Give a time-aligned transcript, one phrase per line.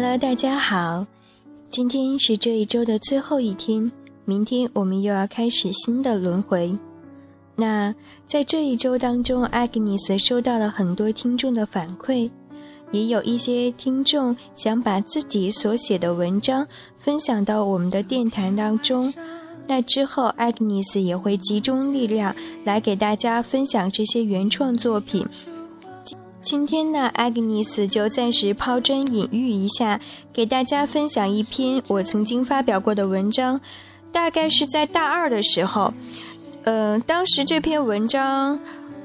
[0.00, 1.08] Hello，大家好，
[1.68, 3.90] 今天是这一周的最后一天，
[4.24, 6.78] 明天我们又要开始新的轮回。
[7.56, 7.92] 那
[8.24, 12.30] 在这一周当中，Agnes 收到了很多听众的反馈，
[12.92, 16.68] 也有一些听众想把自己所写的文章
[17.00, 19.12] 分享到我们的电台当中。
[19.66, 25.26] 那之后，Agnes 也会集中力量来给大家分享这些原创作品。
[26.50, 30.00] 今天呢，Agnes 就暂时抛砖引玉一下，
[30.32, 33.60] 给大家分享一篇我曾经发表过的文章，
[34.10, 35.92] 大概是在大二的时候。
[36.64, 38.58] 呃，当时这篇文章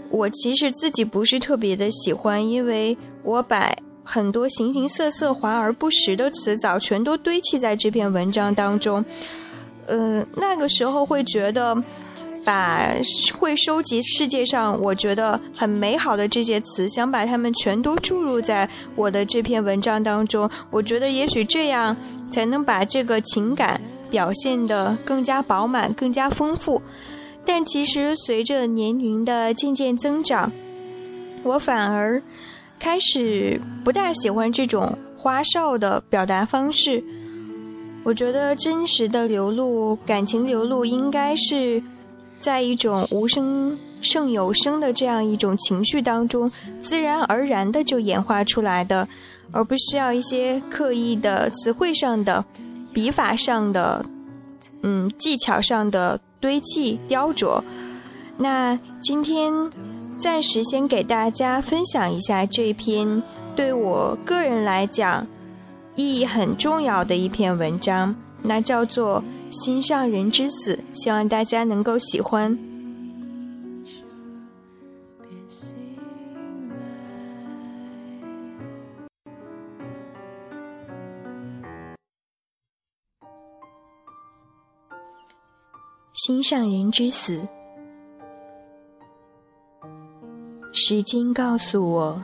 [0.09, 9.03] 我其实自己不是特别的喜欢，因为我把很多形形色色、华而不实的词藻全都堆砌在这篇文章当中。
[9.88, 11.83] 呃，那个时候会觉得。
[12.43, 12.93] 把
[13.39, 20.49] 会收集世界上我觉得很美好的这些词，想把它们全都注入在我的这篇文章当中。
[20.69, 21.95] 我觉得也许这样
[22.30, 23.80] 才能把这个情感
[24.11, 26.81] 表现得更加饱满、更加丰富。
[27.45, 30.52] 但其实随着年龄的渐渐增长，
[31.44, 32.21] 我反而
[32.77, 37.02] 开始不大喜欢这种花哨的表达方式。
[38.03, 41.81] 我觉得真实的流露、感情流露应该是。
[42.44, 49.08] 在一种无声胜有声的这样一种情绪当中，自然而然的就演化出来的，
[49.53, 52.44] 而不需要一些刻意的词汇上的、
[52.91, 54.05] 笔法上的、
[54.81, 57.64] 嗯技巧上的堆砌雕琢。
[58.36, 59.71] 那今天
[60.17, 63.23] 暂时先给大家分享一下这篇
[63.55, 65.25] 对我个人来讲
[65.95, 69.23] 意义很重要的一篇文章，那叫做。
[69.53, 72.57] 心上人之死，希望大家能够喜欢。
[86.13, 87.47] 心上人之死，
[90.71, 92.23] 时间告诉我，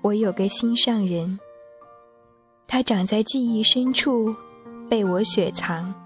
[0.00, 1.38] 我有个心上人，
[2.66, 4.34] 他长在记忆深处，
[4.88, 5.99] 被我雪藏。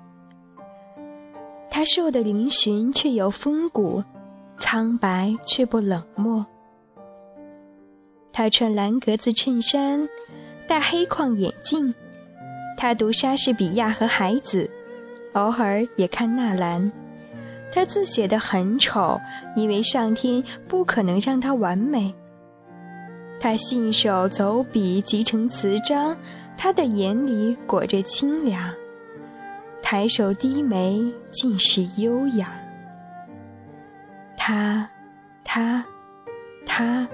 [1.85, 4.03] 瘦得嶙峋，却有风骨；
[4.57, 6.47] 苍白却不冷漠。
[8.33, 10.09] 他穿蓝格子衬衫，
[10.67, 11.95] 戴黑框眼镜。
[12.77, 14.69] 他读莎士比亚和海子，
[15.35, 16.91] 偶尔也看纳兰。
[17.73, 19.21] 他字写得很丑，
[19.57, 22.15] 因为上天不可能让他完美。
[23.41, 26.17] 他信手走笔，集成词章。
[26.57, 28.73] 他的眼里裹着清凉。
[29.85, 32.51] 抬手低眉，尽是优雅。
[34.35, 34.89] 他，
[35.45, 35.85] 他，
[36.65, 37.07] 他，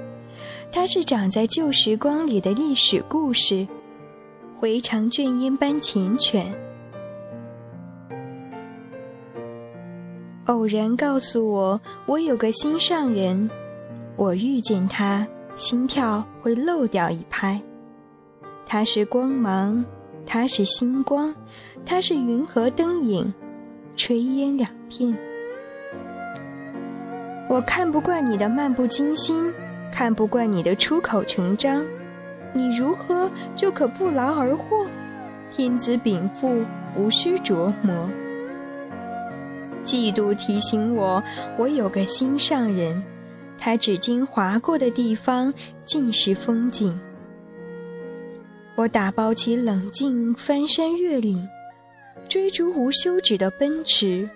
[0.70, 3.66] 他是长在旧时光里的历史故事，
[4.60, 6.46] 回肠卷烟般缱绻。
[10.46, 13.50] 偶然告诉我，我有个心上人，
[14.14, 15.26] 我遇见他，
[15.56, 17.60] 心跳会漏掉一拍。
[18.64, 19.84] 他是光芒。
[20.32, 21.34] 它是星光，
[21.84, 23.34] 它是云和灯影，
[23.96, 25.12] 炊烟两片。
[27.48, 29.52] 我看不惯你的漫不经心，
[29.92, 31.84] 看不惯你的出口成章。
[32.52, 34.86] 你如何就可不劳而获？
[35.50, 36.62] 天子禀赋，
[36.96, 38.08] 无需琢磨。
[39.84, 41.20] 嫉妒提醒我，
[41.58, 43.02] 我有个心上人，
[43.58, 45.52] 他指尖划过的地方
[45.84, 46.96] 尽是风景。
[48.80, 51.46] 我打包起冷静，翻山越岭，
[52.26, 54.30] 追逐无休止的奔驰。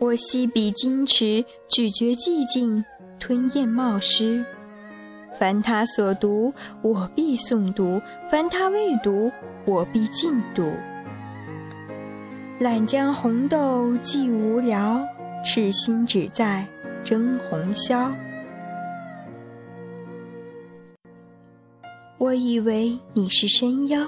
[0.00, 2.84] 我吸笔矜持，咀嚼寂静，
[3.20, 4.44] 吞咽冒失。
[5.38, 6.52] 凡他所读，
[6.82, 8.00] 我必诵读；
[8.32, 9.30] 凡他未读，
[9.64, 10.72] 我必尽读。
[12.58, 15.06] 懒将红豆寄无聊，
[15.44, 16.66] 赤心只在
[17.04, 18.10] 争红绡。
[22.24, 24.00] 我以为你是山腰，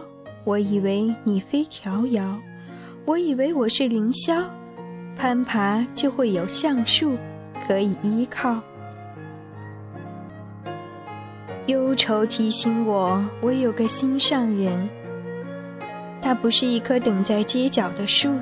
[0.44, 2.38] 我以为你飞迢遥，
[3.04, 4.42] 我以为我是凌霄，
[5.14, 7.14] 攀爬就会有橡树
[7.68, 8.62] 可以依靠。
[11.66, 14.88] 忧愁提醒我，我有个心上人，
[16.22, 18.34] 他不是一棵等在街角的树，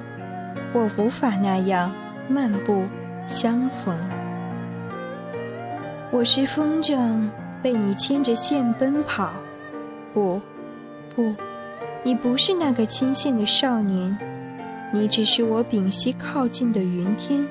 [0.73, 1.91] 我无法那样
[2.29, 2.85] 漫步
[3.27, 3.93] 相逢。
[6.13, 7.29] 我是风筝，
[7.61, 9.35] 被你牵着线奔跑。
[10.15, 10.41] 不，
[11.15, 11.35] 不，
[12.05, 14.17] 你不是那个牵线的少年，
[14.93, 17.45] 你只是我屏息靠近的云天。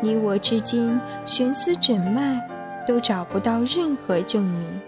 [0.00, 2.40] 你我之间悬丝诊脉，
[2.88, 4.80] 都找不到任何证明。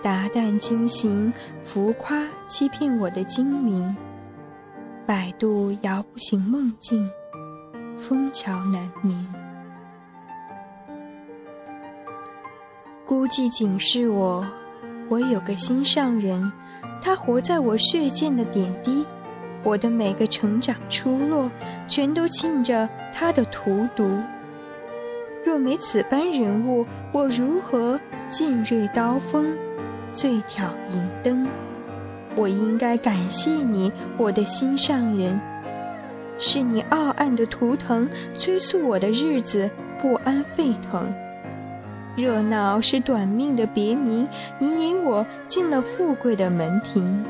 [0.00, 1.32] 达旦惊醒，
[1.64, 3.96] 浮夸欺骗我的精明。
[5.04, 7.10] 百度摇不醒梦境，
[7.98, 9.34] 枫桥难眠。
[13.04, 14.46] 孤寂警示我，
[15.08, 16.52] 我有个心上人，
[17.00, 19.04] 他活在我血溅的点滴。
[19.64, 21.50] 我的每个成长出落，
[21.86, 24.08] 全都浸着他的荼毒。
[25.44, 29.56] 若没此般人物，我如何剑锐刀锋，
[30.12, 31.46] 醉挑银灯？
[32.36, 35.40] 我应该感谢你，我的心上人。
[36.38, 39.68] 是你傲岸的图腾，催促我的日子
[40.00, 41.12] 不安沸腾。
[42.18, 44.28] 热闹是短命的别名，
[44.58, 47.24] 你引我进了富贵的门庭。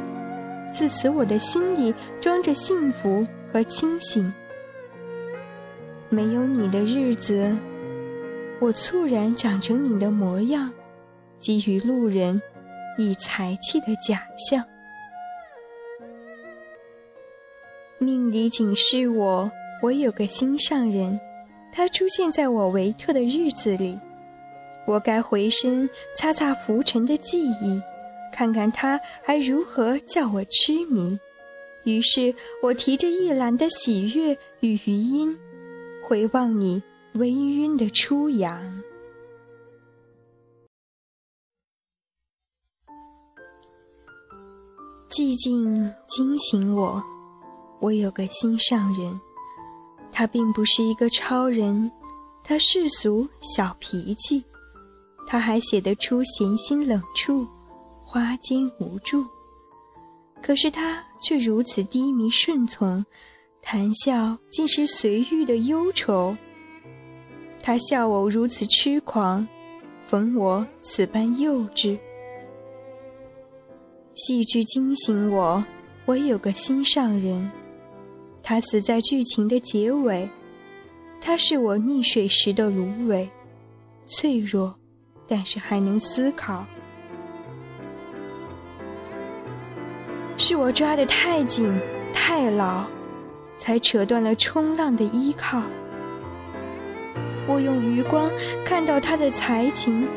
[0.72, 4.32] 自此，我的心里装着幸福和清醒。
[6.08, 7.54] 没有你的日子，
[8.60, 10.72] 我猝然长成你的模样，
[11.38, 12.40] 给予路人
[12.96, 14.64] 以才气的假象。
[17.98, 19.52] 命里警示我，
[19.82, 21.20] 我有个心上人，
[21.70, 23.98] 他出现在我维特的日子里，
[24.88, 27.80] 我该回身擦擦浮尘的记忆。
[28.32, 31.18] 看看他还如何叫我痴迷，
[31.84, 35.36] 于是我提着一篮的喜悦与余音，
[36.06, 36.82] 回望你
[37.14, 38.82] 微晕的初阳。
[45.10, 47.02] 寂静惊醒我，
[47.80, 49.20] 我有个心上人，
[50.12, 51.90] 他并不是一个超人，
[52.44, 54.44] 他世俗小脾气，
[55.30, 57.46] 他还写得出闲心冷处。
[58.02, 59.26] 花间无助，
[60.40, 63.04] 可是他却如此低迷顺从，
[63.60, 66.34] 谈笑竟是随遇的忧愁。
[67.60, 69.46] 他笑我如此痴狂，
[70.10, 71.98] 讽我此般幼稚。
[74.14, 75.62] 戏剧惊醒我，
[76.06, 77.50] 我有个心上人，
[78.42, 80.30] 他死在剧情的结尾。
[81.20, 83.28] 他是我溺水时的芦苇，
[84.06, 84.74] 脆弱，
[85.28, 86.66] 但是还能思考。
[90.36, 91.78] 是我抓得太紧
[92.12, 92.86] 太牢，
[93.56, 95.62] 才扯断了冲浪的依靠。
[97.46, 98.30] 我用余光
[98.64, 100.08] 看到他的才情，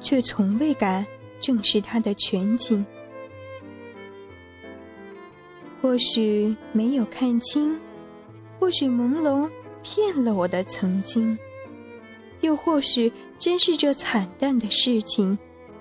[0.00, 1.06] 却从未敢
[1.38, 2.84] 正视他的全景。
[5.80, 7.78] 或许没有看清，
[8.58, 9.48] 或许朦胧
[9.82, 11.38] 骗了我的曾经，
[12.46, 15.36] 又或许真是这惨淡的事情，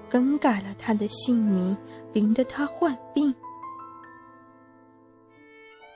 [0.09, 1.77] 更改了他的姓名，
[2.11, 3.33] 令得他患病。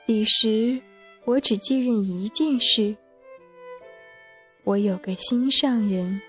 [0.06, 0.80] 彼时，
[1.24, 2.96] 我只记认一件事：
[4.62, 6.20] 我有个心上人，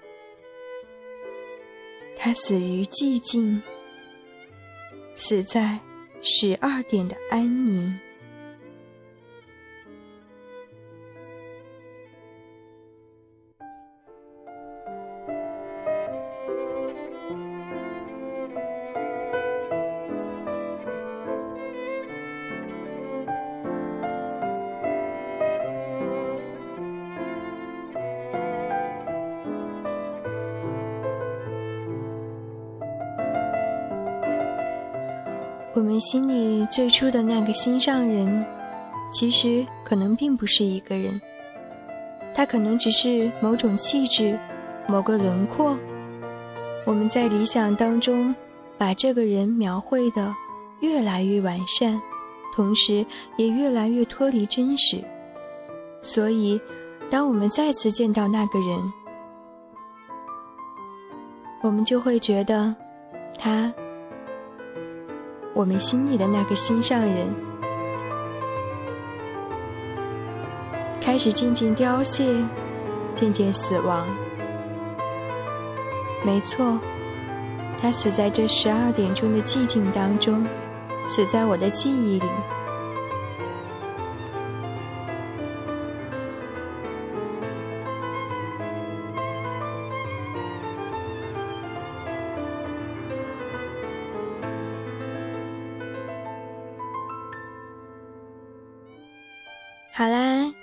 [2.16, 3.62] 他死于寂静，
[5.14, 5.80] 死在
[6.20, 8.00] 十二点的安宁。
[35.74, 38.46] 我们心里最初的那个心上人，
[39.10, 41.22] 其实可能并不是一个人，
[42.36, 44.38] 他可能只是某种气质、
[44.86, 45.78] 某个轮廓。
[46.86, 48.36] 我们在理想当中
[48.78, 50.36] 把这个人描绘的
[50.82, 52.02] 越来越完善，
[52.54, 53.06] 同时
[53.38, 55.02] 也越来越脱离真实。
[56.02, 56.60] 所以，
[57.10, 58.94] 当我们再次见到那个人，
[61.62, 62.76] 我们就会觉得
[63.40, 63.74] 他。
[65.54, 67.28] 我们心里的那个心上人，
[71.00, 72.24] 开始渐渐凋谢，
[73.14, 74.08] 渐渐死亡。
[76.24, 76.80] 没错，
[77.80, 80.46] 他死在这十二点钟的寂静当中，
[81.08, 82.26] 死在我的记忆里。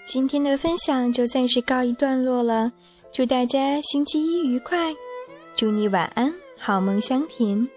[0.08, 2.72] 今天的分享就暂时告一段落了。
[3.12, 4.94] 祝大家星期一愉快，
[5.54, 7.68] 祝你晚安，好梦香甜。